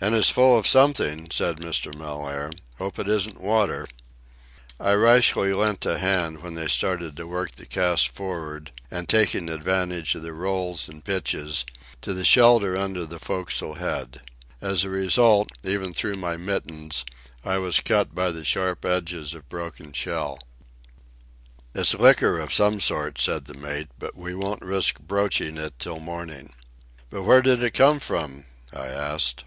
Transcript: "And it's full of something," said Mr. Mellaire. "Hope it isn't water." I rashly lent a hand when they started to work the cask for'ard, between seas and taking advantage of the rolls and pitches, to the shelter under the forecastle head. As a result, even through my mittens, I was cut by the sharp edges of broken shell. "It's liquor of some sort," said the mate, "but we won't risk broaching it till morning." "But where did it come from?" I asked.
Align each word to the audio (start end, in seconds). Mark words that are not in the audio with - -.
"And 0.00 0.14
it's 0.14 0.30
full 0.30 0.56
of 0.56 0.64
something," 0.68 1.28
said 1.32 1.56
Mr. 1.56 1.92
Mellaire. 1.92 2.52
"Hope 2.76 3.00
it 3.00 3.08
isn't 3.08 3.40
water." 3.40 3.88
I 4.78 4.92
rashly 4.92 5.52
lent 5.52 5.84
a 5.84 5.98
hand 5.98 6.40
when 6.40 6.54
they 6.54 6.68
started 6.68 7.16
to 7.16 7.26
work 7.26 7.50
the 7.56 7.66
cask 7.66 8.08
for'ard, 8.14 8.66
between 8.66 8.78
seas 8.78 8.88
and 8.96 9.08
taking 9.08 9.48
advantage 9.48 10.14
of 10.14 10.22
the 10.22 10.32
rolls 10.32 10.88
and 10.88 11.04
pitches, 11.04 11.64
to 12.02 12.14
the 12.14 12.24
shelter 12.24 12.76
under 12.76 13.06
the 13.06 13.18
forecastle 13.18 13.74
head. 13.74 14.20
As 14.60 14.84
a 14.84 14.88
result, 14.88 15.50
even 15.64 15.92
through 15.92 16.14
my 16.14 16.36
mittens, 16.36 17.04
I 17.44 17.58
was 17.58 17.80
cut 17.80 18.14
by 18.14 18.30
the 18.30 18.44
sharp 18.44 18.84
edges 18.84 19.34
of 19.34 19.48
broken 19.48 19.92
shell. 19.92 20.38
"It's 21.74 21.94
liquor 21.94 22.38
of 22.38 22.54
some 22.54 22.78
sort," 22.78 23.20
said 23.20 23.46
the 23.46 23.54
mate, 23.54 23.88
"but 23.98 24.14
we 24.14 24.32
won't 24.32 24.62
risk 24.62 25.00
broaching 25.00 25.56
it 25.56 25.76
till 25.80 25.98
morning." 25.98 26.52
"But 27.10 27.22
where 27.24 27.42
did 27.42 27.64
it 27.64 27.74
come 27.74 27.98
from?" 27.98 28.44
I 28.72 28.86
asked. 28.86 29.42